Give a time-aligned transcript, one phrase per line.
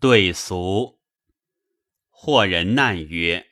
[0.00, 1.00] 对俗。
[2.10, 3.48] 或人难曰：“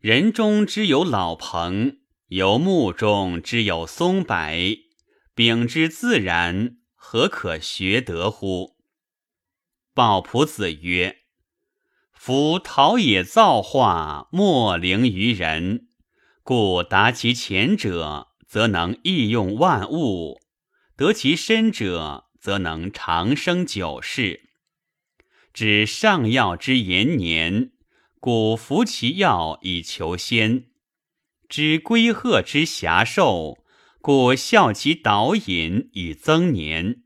[0.00, 1.98] 人中之有老彭，
[2.28, 4.36] 由木中之有松柏，
[5.34, 8.76] 秉之自然，何可学得乎？”
[9.94, 11.18] 鲍仆子曰
[12.12, 15.88] ：“夫陶冶造化，莫凌于人，
[16.42, 20.40] 故达其前者，则能易用万物；
[20.96, 24.43] 得其深者，则能长生久世。
[25.54, 27.70] 指上药之延年，
[28.18, 30.64] 故服其药以求仙；
[31.48, 33.64] 知龟鹤之遐寿，
[34.00, 37.04] 故效其导引以增年。”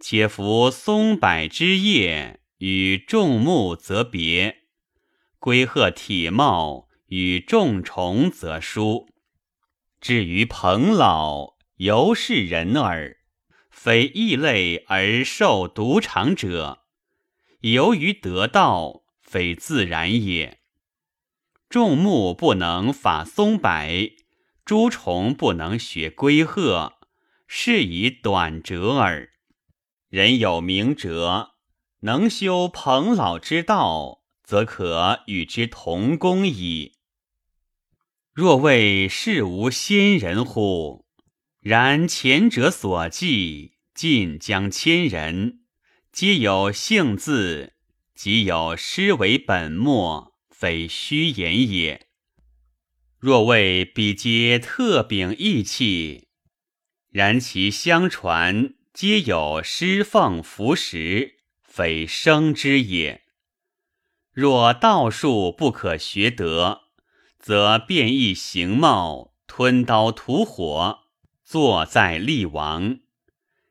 [0.00, 4.62] 且夫松柏之叶与众木则别，
[5.38, 9.08] 龟鹤体貌与众虫则殊。
[10.00, 13.18] 至于蓬老，犹是人耳，
[13.70, 16.84] 非异类而受独长者，
[17.62, 20.60] 由于得道，非自然也。
[21.68, 24.16] 众木不能法松柏，
[24.64, 26.94] 诸虫不能学龟鹤，
[27.48, 29.30] 是以短折耳。
[30.08, 31.50] 人有明哲，
[32.00, 36.94] 能修蓬老之道，则可与之同工矣。
[38.32, 41.06] 若谓世无仙人乎？
[41.60, 45.57] 然前者所记，尽将千人，
[46.18, 47.74] 皆有姓字，
[48.12, 52.08] 即有诗为本末，非虚言也。
[53.20, 56.26] 若谓彼皆特秉义气，
[57.10, 58.74] 然其相传。
[58.92, 63.22] 皆有诗凤服食，非生之也。
[64.32, 66.80] 若道术不可学得，
[67.38, 70.98] 则变异形貌，吞刀吐火，
[71.44, 72.98] 坐在立王，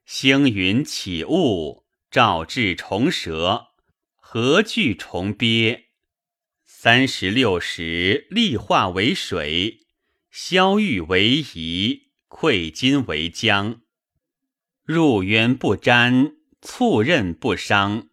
[0.06, 1.84] 星云起雾，
[2.18, 3.68] 照至虫蛇，
[4.16, 5.90] 何惧虫鳖？
[6.66, 9.82] 三十六时，立化为水，
[10.32, 13.82] 消玉为夷，溃金为浆。
[14.83, 18.10] 入渊不沾，促刃不伤，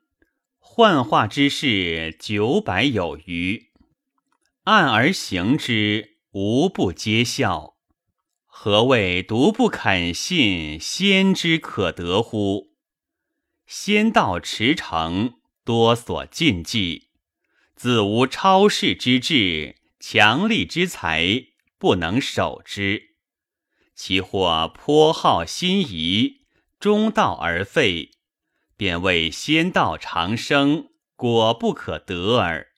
[0.59, 3.71] 幻化之事九百有余。
[4.65, 7.79] 按而行之，无不皆效。
[8.45, 12.74] 何谓独不肯信先之可得乎？
[13.77, 17.09] 仙道驰骋，多所禁忌，
[17.75, 21.47] 自无超世之志，强力之才，
[21.77, 23.17] 不能守之。
[23.97, 26.45] 其或颇好心仪。
[26.79, 28.13] 中道而废，
[28.77, 32.69] 便谓仙道长生，果不可得耳。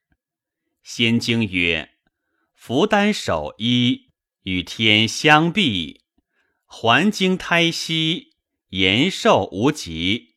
[0.82, 1.90] 仙经曰
[2.56, 4.08] ：“福丹守一，
[4.44, 6.00] 与天相避；
[6.64, 8.32] 还经胎息，
[8.70, 10.35] 延寿无极。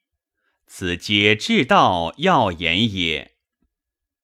[0.72, 3.32] 此皆至道要言也。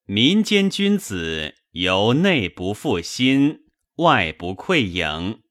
[0.06, 5.42] 民间君子，由内不负心，外不愧影，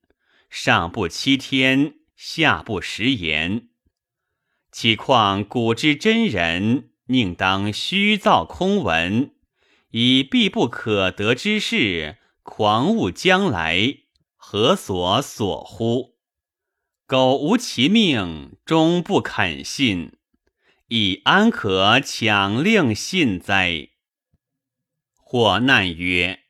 [0.49, 3.71] 上不欺天，下不食言。”
[4.71, 9.34] 岂况古之真人，宁当虚造空文，
[9.91, 13.99] 以必不可得之事，狂悟将来，
[14.37, 16.15] 何所所乎？
[17.06, 20.12] 苟无其命，终不肯信，
[20.88, 23.88] 以安可强令信哉？
[25.14, 26.40] 或难曰：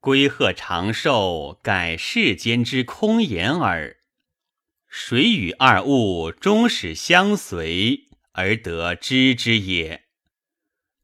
[0.00, 3.98] 龟鹤长寿，改世间之空言耳。
[4.86, 10.04] 水与二物终始相随而得知之也。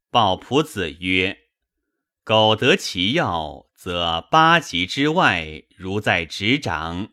[0.09, 1.41] 鲍仆子曰
[2.25, 7.09] ：“苟得其要，则八极之外如在执掌，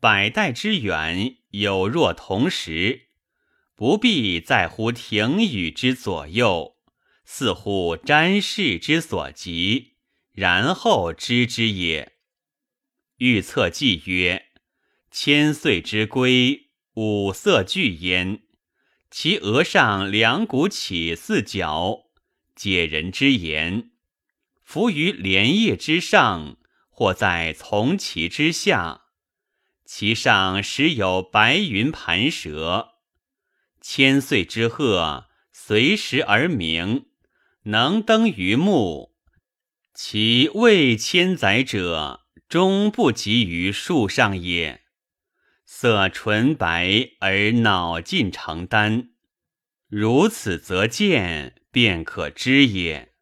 [0.00, 3.07] 百代之远有若同时，
[3.78, 6.74] 不必在乎庭宇之左右，
[7.24, 9.92] 似乎瞻视之所及，
[10.32, 12.14] 然后知之也。”
[13.18, 14.46] 预测记曰。
[15.12, 18.42] 千岁之龟，五色俱焉。
[19.12, 22.10] 其额上两股起似角，
[22.56, 23.92] 解人之言。
[24.64, 26.56] 伏于莲叶之上，
[26.90, 29.02] 或在丛旗之下。
[29.84, 32.97] 其上时有白云盘蛇。
[33.80, 37.06] 千岁之鹤，随时而鸣，
[37.64, 39.14] 能登于木。
[39.94, 44.82] 其未千载者，终不及于树上也。
[45.66, 49.10] 色纯白而脑尽成丹，
[49.86, 53.12] 如此则见，便可知也。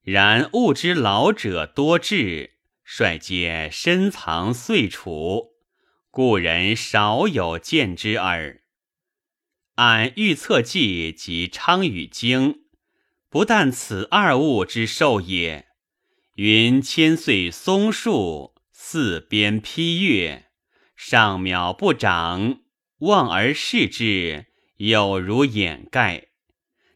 [0.00, 5.50] 然物之老者多智，率皆深藏岁储，
[6.10, 8.61] 故人少有见之耳。
[9.82, 12.60] 按预测记及昌与经，
[13.28, 15.66] 不但此二物之寿也。
[16.36, 20.46] 云千岁松树，四边披月，
[20.94, 22.60] 上渺不长，
[22.98, 24.46] 望而视之，
[24.76, 26.28] 有如掩盖。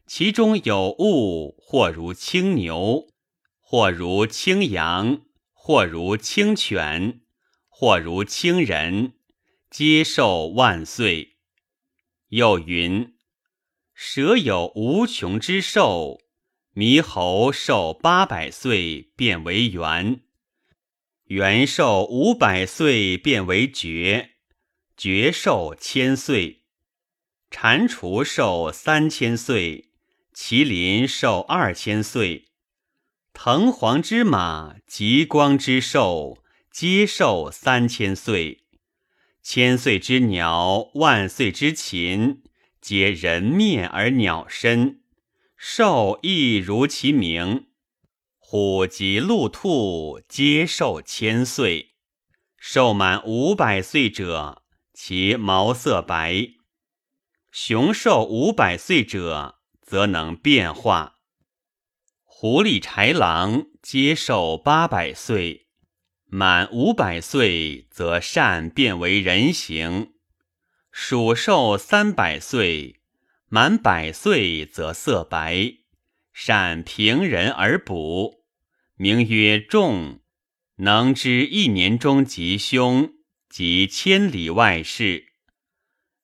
[0.05, 3.07] 其中有物，或如青牛，
[3.59, 7.19] 或如青羊，或如青犬，
[7.67, 9.11] 或如青人，
[9.69, 11.36] 皆寿万岁。
[12.29, 13.15] 又云：
[13.93, 16.19] 蛇有无穷之寿，
[16.75, 20.21] 猕猴寿八百岁，变为猿；
[21.25, 24.31] 猿寿五百岁，变为绝；
[24.97, 26.63] 绝寿千岁；
[27.49, 29.85] 蟾蜍寿三千岁。
[30.35, 32.49] 麒麟寿二千岁，
[33.33, 38.66] 腾黄之马、极光之兽，皆寿三千岁；
[39.49, 42.43] 千岁之鸟、万岁之禽，
[42.81, 44.99] 皆人面而鸟身，
[45.55, 47.67] 兽亦如其名。
[48.39, 51.93] 虎及鹿兔，皆寿千岁；
[52.57, 54.63] 寿满五百岁者，
[54.93, 56.57] 其毛色白；
[57.49, 59.61] 雄寿五百岁者。
[59.81, 61.19] 则能变化。
[62.25, 65.66] 狐狸、豺狼皆寿八百岁，
[66.29, 70.09] 满五百岁则善变为人形；
[70.91, 72.99] 鼠寿三百岁，
[73.47, 75.71] 满百岁则色白，
[76.33, 78.43] 善平人而补，
[78.97, 80.19] 名曰众，
[80.79, 83.13] 能知一年中吉凶
[83.49, 85.27] 及千里外事。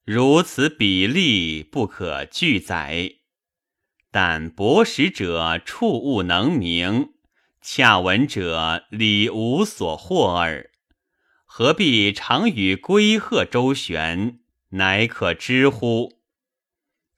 [0.04, 3.10] 如此比例，不可具载。
[4.10, 7.13] 但博识者触物能明，
[7.66, 10.70] 恰闻者理无所获耳。
[11.46, 14.40] 何必常与龟鹤周旋，
[14.72, 16.20] 乃可知乎？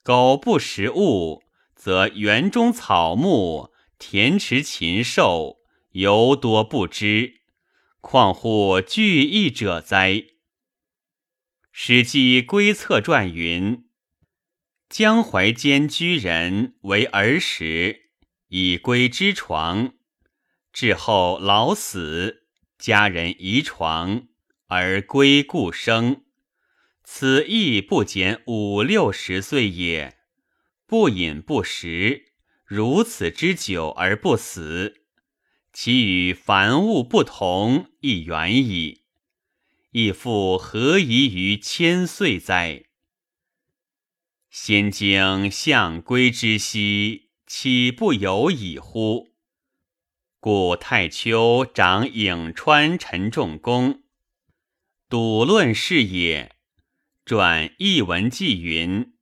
[0.05, 1.43] 苟不识物，
[1.75, 5.57] 则园中草木、田池禽兽，
[5.91, 7.41] 犹多不知，
[8.01, 10.13] 况乎具义者哉？
[11.73, 13.85] 《史记·龟策传》云。
[14.89, 18.13] 江淮间居人为儿时
[18.47, 19.95] 以龟之床，
[20.77, 22.43] 至后老死，
[22.79, 24.29] 家人遗床
[24.67, 26.25] 而归故生。
[27.03, 30.19] 此亦不减五六十岁也。
[30.87, 32.27] 不饮不食，
[32.67, 35.01] 如此之久而不死，
[35.73, 39.05] 其与凡物不同，亦远矣。
[39.93, 42.85] 亦复何宜于千岁哉？
[44.51, 49.36] 先经象龟之兮，岂不有矣乎？
[50.49, 54.05] 故太丘长颍川陈仲公，
[55.09, 56.55] 笃论是也。
[57.25, 59.15] 转译文记云：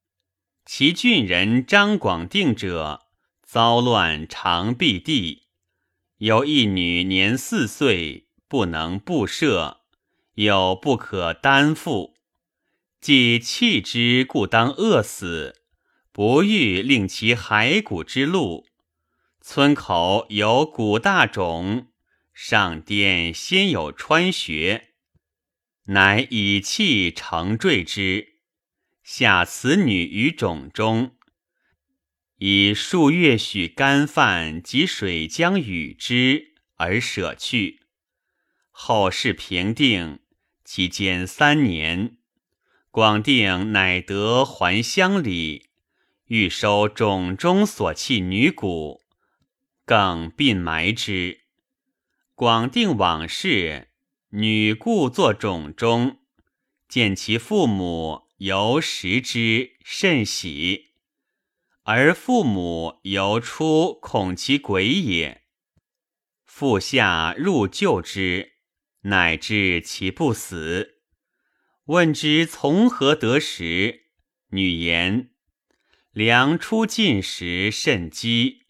[0.67, 3.07] 其郡人张广定者，
[3.43, 5.45] 遭乱长避地，
[6.19, 9.81] 有一女年四岁，不能布设，
[10.35, 12.17] 又不可担负。
[13.01, 15.63] 既弃之，故当饿死，
[16.13, 18.64] 不欲令其骸骨之路。
[19.47, 21.89] 村口有谷大冢，
[22.33, 24.95] 上殿先有穿穴，
[25.85, 28.39] 乃以器承坠之，
[29.03, 31.15] 下此女于冢中，
[32.39, 37.81] 以数月许干饭及水浆与之，而舍去。
[38.71, 40.21] 后事平定，
[40.65, 42.17] 期间三年。
[42.91, 45.69] 广定乃得还乡里，
[46.29, 49.04] 欲收冢中所弃女骨，
[49.85, 51.41] 更并埋之。
[52.35, 53.89] 广定往事，
[54.31, 56.21] 女故作冢中，
[56.89, 60.95] 见其父母犹食之，甚喜。
[61.85, 65.43] 而父母犹出恐其鬼也，
[66.45, 68.55] 父下入救之，
[69.03, 71.03] 乃至其不死。
[71.85, 74.07] 问之从何得食？
[74.49, 75.31] 女言：
[76.11, 78.64] 良出进食甚饥，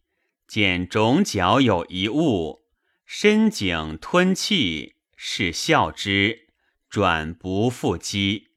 [0.55, 2.63] 见冢角有一物，
[3.05, 6.47] 深井吞气，是笑之，
[6.89, 8.51] 转不复饥。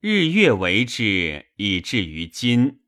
[0.00, 2.80] 日月为之，以至于今。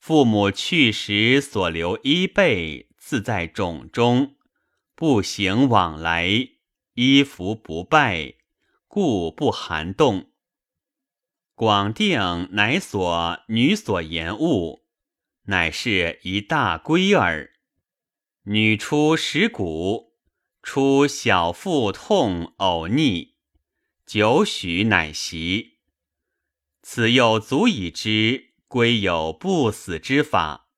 [0.00, 4.34] 父母去时所留衣被，自在冢中，
[4.96, 6.26] 不行往来，
[6.94, 8.34] 衣服不败。
[8.88, 10.32] 故不寒冻。
[11.54, 14.79] 广定乃所女所言物，
[15.50, 17.54] 乃是一大龟儿。
[18.44, 20.14] 女出食骨，
[20.62, 23.34] 出小腹痛呕逆，
[24.06, 25.78] 久许乃息。
[26.82, 30.68] 此又足以知龟有不死之法。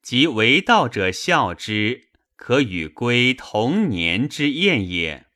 [0.00, 5.26] 即为道者笑之，可与龟同年之宴也。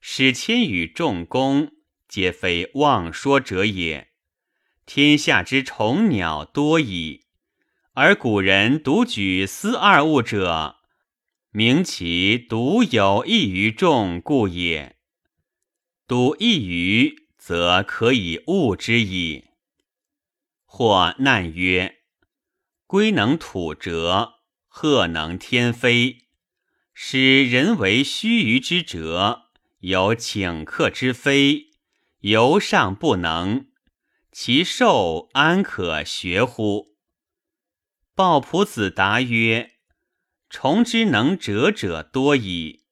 [0.00, 1.72] 使千与众公，
[2.08, 4.09] 皆非妄说者也。
[4.92, 7.20] 天下之虫鸟多矣，
[7.92, 10.78] 而古人独举斯二物者，
[11.52, 14.96] 名其独有异于众故也。
[16.08, 19.44] 独异于，则可以物之矣。
[20.64, 21.98] 或难曰。
[22.88, 26.24] 龟能吐蛰，鹤能天飞，
[26.92, 29.42] 使人为须臾之蛰，
[29.78, 31.66] 有顷刻之飞，
[32.22, 33.66] 犹尚不能，
[34.32, 36.94] 其寿安可学乎？
[38.14, 39.72] 鲍仆子答曰
[40.48, 42.84] ：“虫之能蛰者多矣，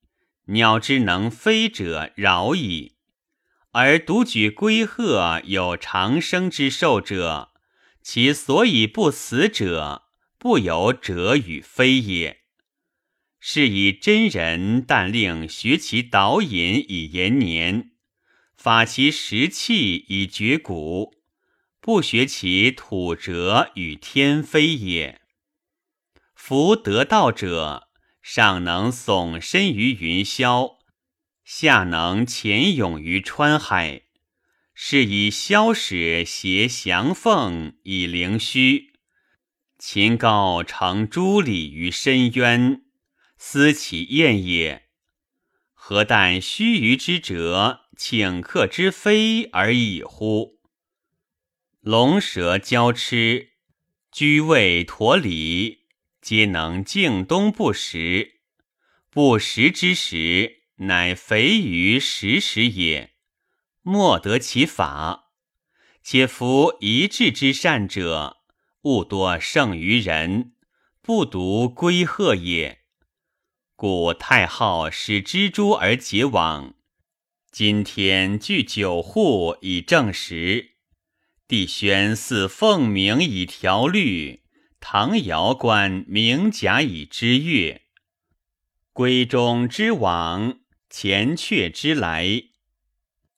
[0.46, 2.96] 鸟之能飞者饶矣，
[3.70, 7.52] 而独举龟鹤有长生之寿者。”
[8.02, 10.04] 其所以不死者，
[10.38, 12.38] 不由者与非也。
[13.38, 17.90] 是以真人但令学其导引以延年，
[18.56, 21.17] 法其食气以绝骨，
[21.80, 25.20] 不学其土蛰与天飞也。
[26.34, 27.88] 夫得道者，
[28.22, 30.78] 上能耸身于云霄，
[31.44, 34.02] 下能潜泳于川海。
[34.74, 38.92] 是以萧史携翔凤以灵虚，
[39.78, 42.82] 秦高乘朱里于深渊，
[43.36, 44.84] 思其燕也。
[45.74, 50.57] 何但须臾之折，顷刻之飞而已乎？
[51.88, 53.52] 龙蛇交吃，
[54.12, 55.86] 居位驮礼，
[56.20, 58.40] 皆能静东不食。
[59.08, 63.14] 不食之时，乃肥于食时也。
[63.80, 65.30] 莫得其法，
[66.02, 68.42] 且夫一智之善者，
[68.82, 70.52] 物多胜于人，
[71.00, 72.80] 不独龟鹤也。
[73.76, 76.74] 故太昊使蜘蛛而结网，
[77.50, 80.74] 今天具九户以证实。
[81.48, 84.42] 帝宣祀凤鸣以调律，
[84.80, 87.80] 唐尧观鸣甲以知乐。
[88.92, 90.58] 龟中之往，
[90.90, 92.42] 前阙之来。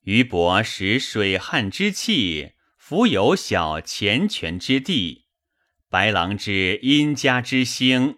[0.01, 5.27] 俞伯使水旱之气，浮有小乾泉之地；
[5.89, 8.17] 白狼之殷家之兴，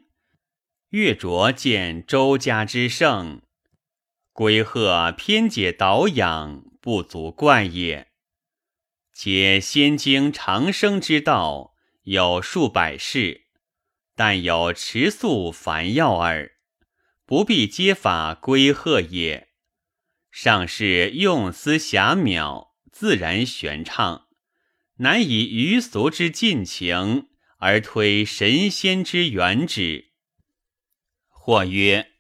[0.90, 3.44] 月卓见周家之盛。
[4.32, 8.13] 龟鹤偏解导养，不足怪也。
[9.14, 13.46] 且仙经长生之道有数百世，
[14.16, 16.54] 但有持素凡要耳，
[17.26, 19.50] 不必皆法龟鹤也。
[20.32, 24.26] 上是用思狭渺，自然玄畅，
[24.98, 27.30] 难以愚俗之尽情
[27.60, 30.14] 而推神仙之远旨。
[31.30, 32.14] 或曰：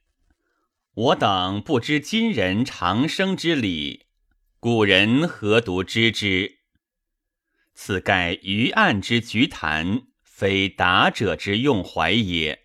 [0.93, 4.05] 我等不知今人长生之理，
[4.59, 6.59] 古人何独知之？
[7.85, 12.61] 此盖于岸之局谈，非达者之用怀也。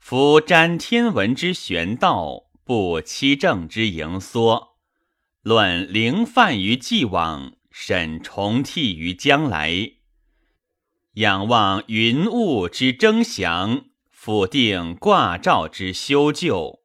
[0.00, 2.50] 夫瞻天文之玄道。
[2.64, 4.76] 不欺正之盈缩，
[5.42, 9.92] 论灵犯于既往，审重替于将来。
[11.14, 16.80] 仰望云雾之征祥，否定卦兆之修旧，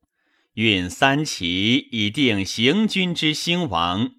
[0.54, 4.12] 运三奇以定行军之兴亡，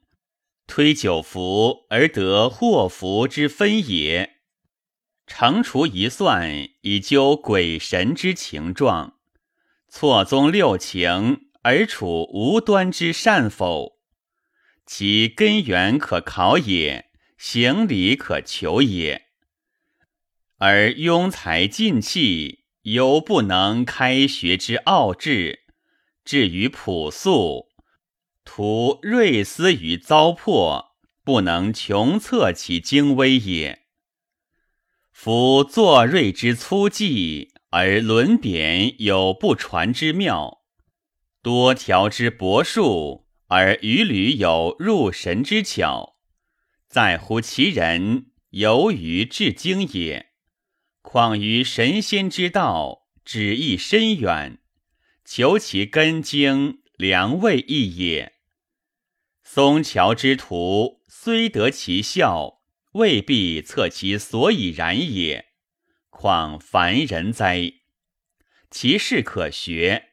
[0.66, 4.36] 推九福而得祸福之分也。
[5.26, 9.14] 乘除一算，以究鬼神之情状，
[9.88, 11.40] 错综六情。
[11.66, 13.98] 而处无端之善否？
[14.84, 19.28] 其根源可考也，行理可求也。
[20.58, 25.60] 而庸才尽弃，犹不能开学之奥志，
[26.22, 27.70] 至于朴素，
[28.44, 30.90] 图锐思于糟粕，
[31.24, 33.84] 不能穷测其精微也。
[35.10, 40.62] 夫作锐之粗计，而论贬有不传之妙。
[41.42, 46.16] 多条之博术，而屡屡有入神之巧，
[46.88, 50.26] 在乎其人，由于至精也。
[51.02, 54.58] 况于神仙之道，旨意深远，
[55.24, 58.33] 求其根经，良未易也。
[59.54, 62.60] 松桥之徒，虽得其效，
[62.94, 65.44] 未必测其所以然也。
[66.10, 67.74] 况凡人哉？
[68.68, 70.06] 其事可学。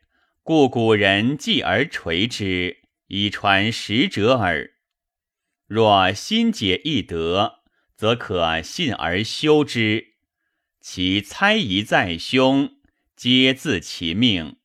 [0.44, 4.74] 故古人继而垂之，以传使者耳。
[5.66, 7.64] 若心解易得，
[7.98, 10.18] 则可信而修之。
[10.80, 12.76] 其猜疑在胸，
[13.16, 14.58] 皆自其命。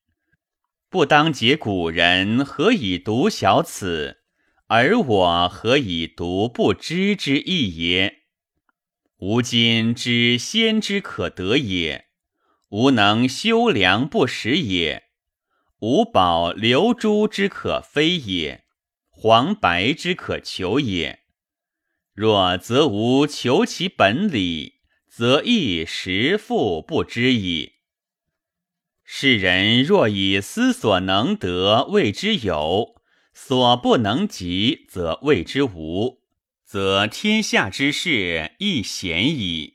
[0.91, 4.26] 不当解古人何以独晓此？
[4.69, 8.23] 而我何以独不知之意也？
[9.19, 12.07] 吾今知先知可得也，
[12.71, 15.05] 吾能修良不食也；
[15.79, 18.65] 吾保留珠之可非也，
[19.09, 21.21] 黄白之可求也。
[22.13, 27.75] 若则无求其本理，则亦实复不知矣。
[29.05, 32.97] 世人若以思所能得谓之有，
[33.39, 36.23] 所不能及则谓之无，
[36.65, 39.75] 则天下之事亦鲜矣。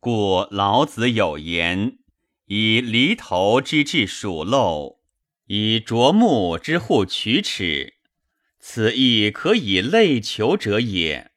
[0.00, 1.98] 故老子有言
[2.46, 4.98] ：“以犁头之治鼠漏，
[5.46, 7.94] 以啄木之护渠齿。”
[8.58, 11.30] 此亦可以类求者也。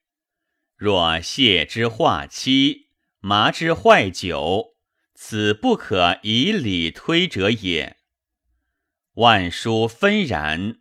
[0.76, 2.88] 若蟹之化漆，
[3.20, 4.76] 麻之坏酒。
[5.14, 7.98] 此不可以理推者也。
[9.14, 10.81] 万殊纷然，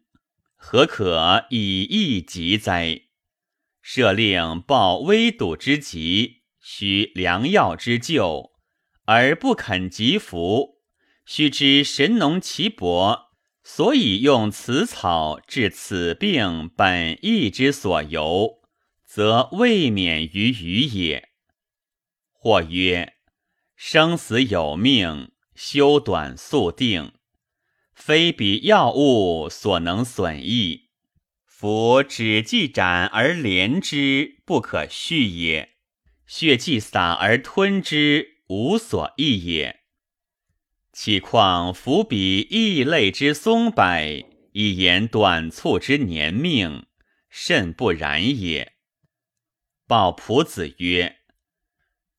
[0.62, 3.04] 何可以义急哉？
[3.80, 8.52] 设令报危堵之急，需良药之救，
[9.06, 10.82] 而不肯急服，
[11.24, 13.30] 须知神农岐伯
[13.64, 18.60] 所以用此草治此病本意之所由，
[19.06, 21.30] 则未免于愚也。
[22.32, 23.14] 或曰。
[23.74, 27.14] 生死有命，修短速定，
[28.00, 30.88] 非彼药物所能损益。
[31.44, 35.68] 夫指既斩而连之，不可续也；
[36.26, 39.80] 血既洒而吞之，无所益也。
[40.92, 46.86] 岂况夫彼异类之松柏，以言短促之年命，
[47.28, 48.72] 甚不然也。
[49.86, 51.18] 鲍仆子曰。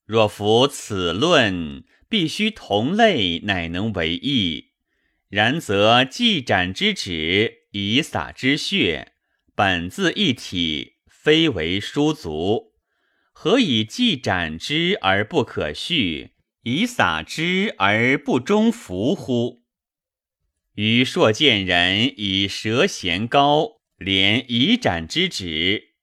[0.06, 4.71] 若服此论，必须同类乃能为义。
[5.32, 9.14] 然则既斩之指，以洒之血，
[9.56, 12.74] 本自一体，非为书足。
[13.32, 16.32] 何以既斩之而不可续，
[16.64, 19.64] 以洒之而不忠服乎？
[20.74, 25.94] 余硕见人以舌衔膏，连以斩之指，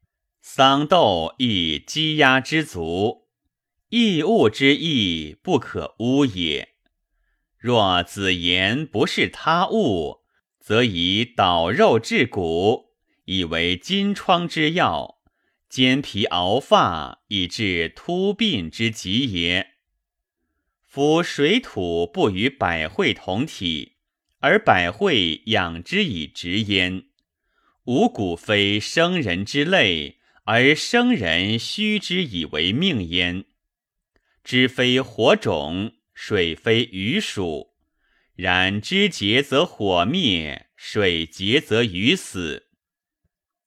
[0.40, 3.28] 桑豆亦积压之足。
[3.90, 6.76] 异物之异，不可污也。
[7.58, 10.20] 若子言不是他物，
[10.60, 12.90] 则以捣肉治骨，
[13.24, 15.18] 以为金疮之药；
[15.68, 19.72] 煎皮熬发，以治秃鬓之疾也。
[20.86, 23.96] 夫水土不与百会同体，
[24.38, 27.04] 而百会养之以直焉。
[27.84, 33.44] 五谷非生人之类，而生人须之以为命焉。
[34.44, 37.74] 知非火种，水非鱼属，
[38.34, 42.70] 然知节则火灭，水节则鱼死。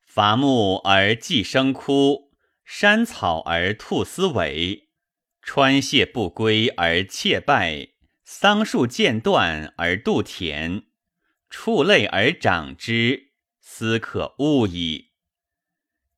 [0.05, 2.33] 伐木而寄生枯，
[2.65, 4.89] 山草而兔丝萎，
[5.41, 7.93] 川蟹不归而窃败，
[8.25, 10.83] 桑树渐断而度田，
[11.49, 15.11] 畜类而长之，斯可恶矣。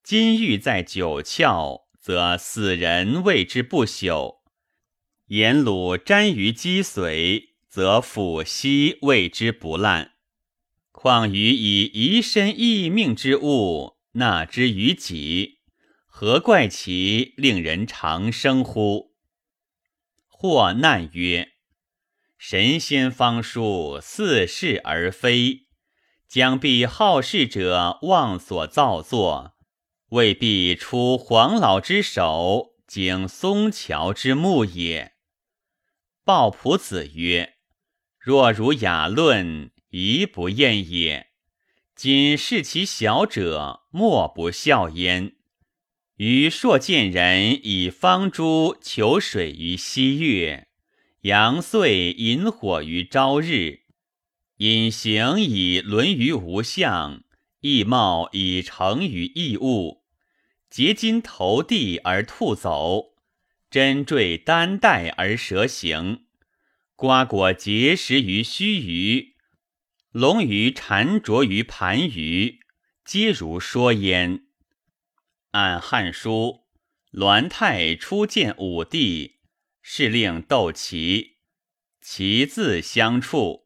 [0.02, 4.43] 金玉在九窍，则死人谓之不朽。
[5.28, 10.12] 盐卤沾于肌髓，则腐息谓之不烂。
[10.92, 15.60] 况于以遗身异命之物纳之于己，
[16.06, 19.14] 何怪其令人长生乎？
[20.28, 21.54] 或难曰：
[22.38, 25.68] 神仙方术似是而非，
[26.28, 29.54] 将必好事者妄所造作，
[30.10, 35.13] 未必出黄老之手，经松乔之木也。
[36.26, 37.56] 鲍仆子曰
[38.18, 41.28] ：“若如雅论，宜不厌也。
[41.96, 45.36] 今视其小者，莫不笑焉。
[46.16, 50.70] 余硕见人以方珠求水于西月，
[51.24, 53.82] 阳岁引火于朝日，
[54.60, 57.24] 隐形以沦于无相，
[57.60, 60.04] 易貌以成于异物，
[60.70, 63.12] 结金投地而兔走。”
[63.74, 66.26] 针坠丹带而蛇行，
[66.96, 69.34] 瓜果结实于须臾，
[70.12, 72.60] 龙鱼缠着于盘盂，
[73.04, 74.44] 皆如说焉。
[75.54, 76.66] 按《汉书》，
[77.20, 79.40] 栾泰初见武帝，
[79.82, 81.38] 是令斗齐，
[82.00, 83.66] 其字相处；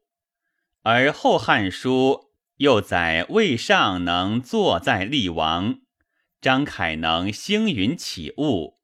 [0.84, 5.80] 而《后汉书》又载魏尚能坐在立王，
[6.40, 8.77] 张凯能星云起雾，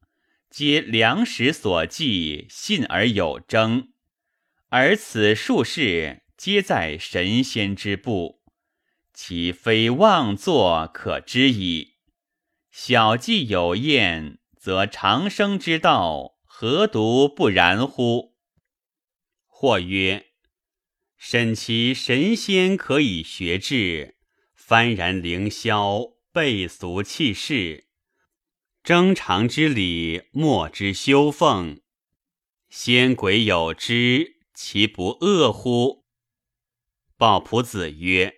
[0.57, 3.89] 皆良时所寄，信而有征。
[4.69, 8.41] 而此术士皆在神仙之部，
[9.13, 11.95] 其非妄作可知矣。
[12.71, 18.37] 小计有验，则长生之道何独不然乎？
[19.47, 20.27] 或曰：
[21.17, 24.19] 审其神仙可以学智，
[24.57, 27.84] 幡然凌霄，背俗弃世，
[28.85, 31.81] 征长之礼，莫之修奉。
[32.69, 34.35] 仙鬼有之。
[34.53, 36.05] 其不恶乎？
[37.17, 38.35] 鲍仆子曰：“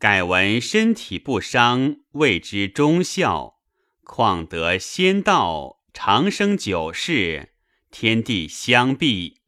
[0.00, 3.60] 改闻身体不伤，谓之忠孝；
[4.02, 7.52] 况得仙道，长生久世，
[7.92, 9.42] 天地相庇，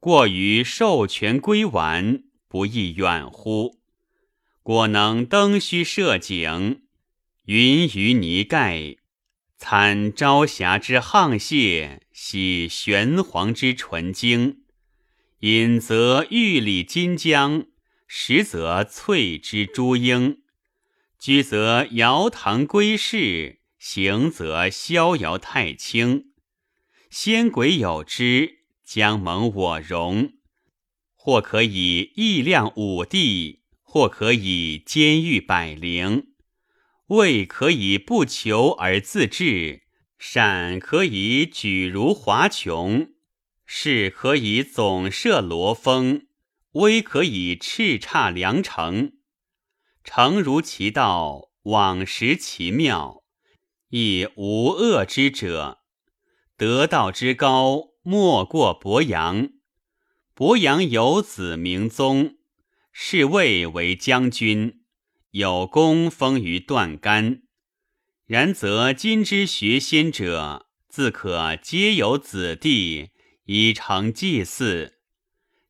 [0.00, 3.78] 过于授权归完，不亦远乎？
[4.64, 6.82] 果能登虚设景，
[7.44, 8.96] 云于泥盖，
[9.62, 14.62] 参朝霞之沆瀣，洗玄黄之纯净。”
[15.40, 17.66] 饮则玉里金浆，
[18.06, 20.38] 食则翠之珠英，
[21.18, 26.32] 居则瑶堂归士，行则逍遥太清。
[27.10, 30.32] 仙鬼有之，将蒙我容。
[31.16, 36.29] 或可以意量五帝，或可以监狱百灵。
[37.10, 39.82] 位可以不求而自治，
[40.16, 43.14] 善可以举如华琼。
[43.66, 46.26] 势可以总摄罗峰，
[46.72, 49.14] 威可以叱咤良城。
[50.04, 53.24] 诚如其道，往识其妙，
[53.88, 55.78] 亦无恶之者。
[56.56, 59.50] 得道之高，莫过伯阳。
[60.32, 62.36] 伯阳有子名宗，
[62.92, 64.79] 是谓为将军，
[65.30, 67.42] 有功封于断干。
[68.26, 73.10] 然则今之学仙者，自可皆有子弟。
[73.52, 75.00] 以成祭祀，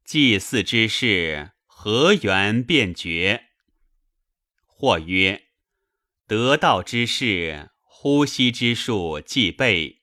[0.05, 3.45] 祭祀之事何缘便绝？
[4.67, 5.45] 或曰：
[6.27, 10.03] 得道之事，呼吸之术既备，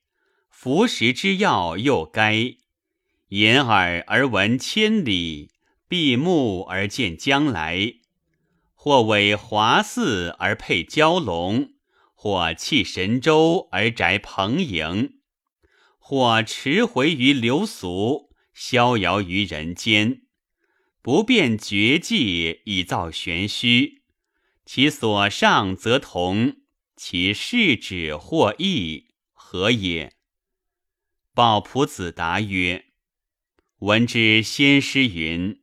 [0.50, 2.56] 服食之药又该。
[3.28, 5.52] 掩耳而闻千里，
[5.88, 7.93] 闭目而见将来。
[8.88, 11.73] 或为华寺而配蛟龙，
[12.15, 15.19] 或弃神州而宅蓬营。
[15.97, 20.21] 或驰回于流俗，逍遥于人间，
[21.02, 24.04] 不辨绝技以造玄虚。
[24.65, 26.56] 其所上则同，
[26.95, 30.13] 其事止或异，何也？
[31.34, 32.86] 鲍仆子答曰
[33.80, 35.62] ：“闻之先师云：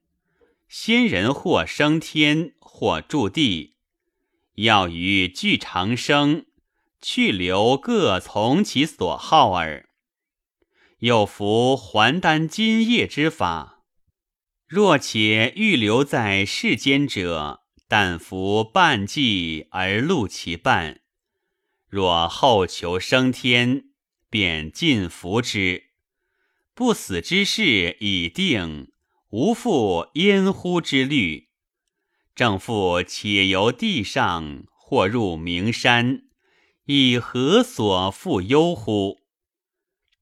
[0.69, 3.77] 仙人或升天，或驻地，
[4.57, 6.47] 要于具长生，
[7.01, 9.89] 去留各从其所好耳。”
[10.99, 13.85] 有服还丹金液之法，
[14.67, 20.97] 若且欲留在世间者，但服半剂而录其半；
[21.89, 23.85] 若后求升天，
[24.29, 25.91] 便尽服之。
[26.75, 28.91] 不死之事已定，
[29.31, 31.51] 无复焉乎之虑。
[32.35, 36.23] 正复且由地上，或入名山，
[36.87, 39.21] 以何所复忧乎？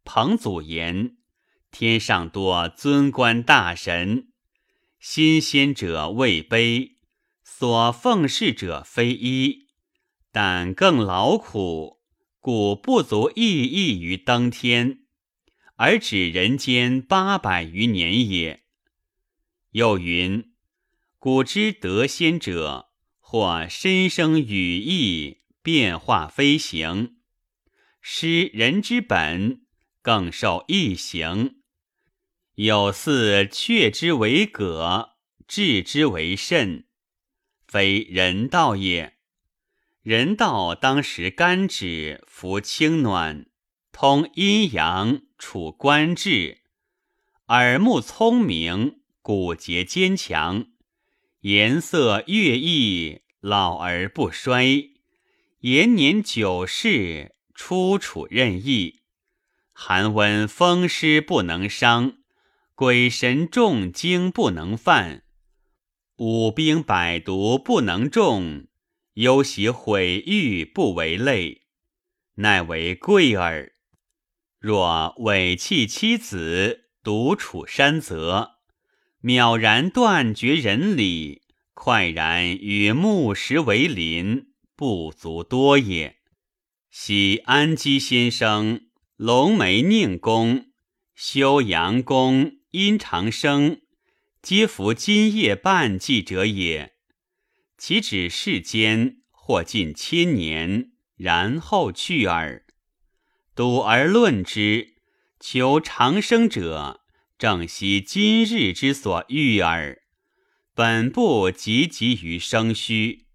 [0.04, 1.16] 彭祖言
[1.72, 4.28] ：“天上多尊官大神，
[5.00, 6.96] 新仙者位卑，
[7.44, 9.68] 所奉事者非一，
[10.30, 12.00] 但更劳苦，
[12.40, 15.06] 故不足意义于登天，
[15.76, 18.64] 而指人间八百余年也。”
[19.72, 20.51] 又云
[21.22, 22.88] ：“古之得仙者，
[23.20, 27.18] 或身生羽翼，变化飞行，
[28.00, 29.62] 失人之本。”
[30.02, 31.58] 更受异形，
[32.56, 35.10] 有似雀之为葛，
[35.46, 36.88] 治之为肾，
[37.68, 39.18] 非人道也。
[40.02, 43.46] 人道当食甘脂，服清暖，
[43.92, 46.62] 通阴阳，处官志，
[47.46, 50.71] 耳目聪明，骨节坚强，
[51.42, 54.90] 颜色悦意，老而不衰，
[55.62, 59.00] 延年久世，出处任意。
[59.72, 62.18] 寒温风湿不能伤，
[62.76, 65.24] 鬼神重惊不能犯，
[66.18, 68.68] 五兵百毒不能中，
[69.14, 71.62] 忧喜毁誉不为累，
[72.36, 73.72] 乃为贵耳。
[74.60, 78.58] 若委弃妻子，独处山泽，
[79.22, 81.42] 渺然断绝人理，
[81.74, 86.16] 快然与木石为邻，不足多也。
[86.90, 88.80] 喜安基先生、
[89.16, 90.66] 龙眉宁公、
[91.14, 93.82] 修阳公、阴长生，
[94.42, 96.94] 皆服今夜半季者也。
[97.78, 102.64] 岂止世间或近千年，然后去耳。
[103.54, 104.94] 笃而论之，
[105.38, 107.01] 求长生者，
[107.42, 110.02] 正惜今日之所欲耳。
[110.76, 113.26] 本不急急于生虚，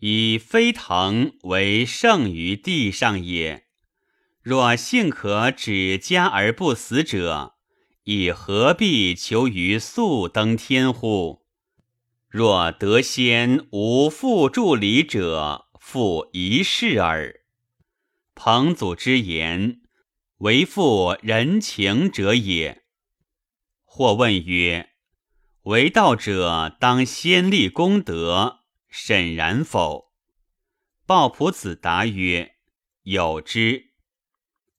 [0.00, 3.64] 以飞腾为胜于地上也。
[4.42, 7.54] 若幸可止家而不死者，
[8.02, 11.46] 亦何必求于速登天乎？
[12.28, 17.40] 若得仙无复助礼者，复一世耳。
[18.34, 19.80] 彭祖之言，
[20.40, 22.83] 为复人情者也。
[23.96, 24.90] 或问曰。
[25.62, 30.10] 为道者当先立功德，审然否？
[31.06, 32.56] 鲍朴子答曰
[33.04, 33.92] ：“有之。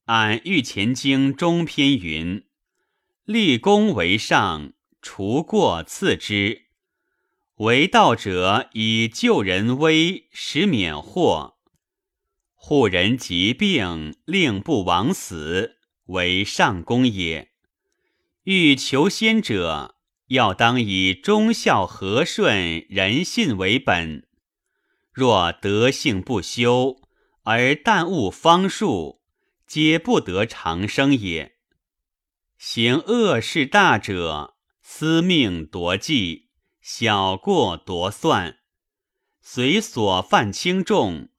[0.07, 2.43] 按《御前经》中篇云
[3.23, 6.63] ：‘立功为上，除过次之。’
[7.63, 11.55] 为道者以救人危，使免祸；
[12.53, 17.54] 护人疾病，令不枉死，为上功也。
[18.45, 19.91] 欲求仙者。”
[20.29, 24.27] 要当以忠孝和顺仁信为本，
[25.11, 26.99] 若德性不修
[27.43, 29.21] 而耽误方术，
[29.67, 31.57] 皆不得长生也。
[32.57, 36.49] 行恶事大者，私命夺计，
[36.81, 38.57] 小过夺算，
[39.39, 41.29] 随所犯轻重，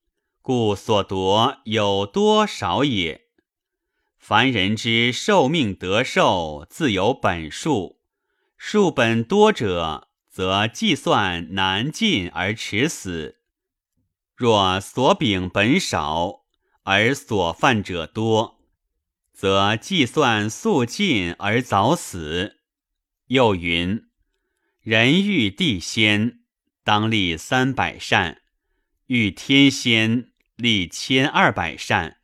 [0.41, 3.26] 故所夺有多少也。
[4.29, 8.01] 凡人之寿命得寿，自有本数。
[8.57, 13.37] 数本多者，则计算难尽而迟死；
[14.35, 16.41] 若所禀本少
[16.83, 18.59] 而所犯者多，
[19.33, 22.57] 则计算速尽而早死。
[23.29, 24.09] 又云：
[24.83, 26.41] 人欲地仙，
[26.83, 28.39] 当立三百善；
[29.07, 32.17] 欲天仙，立千二百善。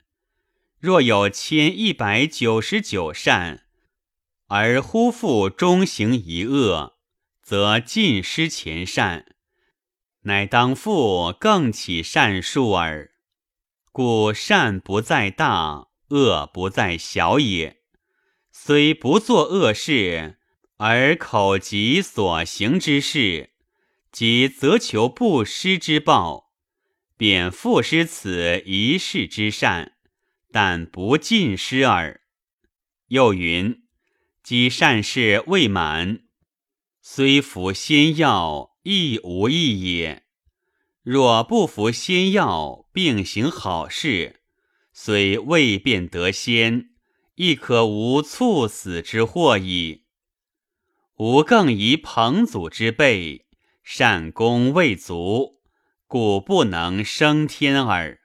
[0.82, 3.66] 若有千一百九十九善。
[4.48, 6.98] 而忽复中行一恶，
[7.40, 9.36] 则尽失前善，
[10.22, 13.12] 乃当复更起善数耳。
[13.92, 17.82] 故善不在大，恶不在小也。
[18.50, 20.40] 虽不作恶事，
[20.78, 23.50] 而口疾所行之事，
[24.10, 26.50] 即则求不失之报，
[27.16, 29.91] 便复失此一世之善，
[30.52, 32.20] 但不尽失耳。
[33.08, 33.82] 又云。
[34.42, 36.24] 积善事未满，
[37.00, 40.24] 虽服仙药亦无益也。
[41.04, 44.40] 若不服仙药，并行好事，
[44.92, 46.90] 虽未变得仙，
[47.36, 50.06] 亦可无猝死之祸矣。
[51.18, 53.46] 吾更疑彭祖之辈
[53.84, 55.60] 善功未足，
[56.08, 58.21] 故不能升天耳。